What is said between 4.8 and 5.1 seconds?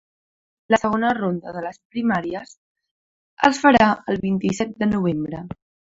de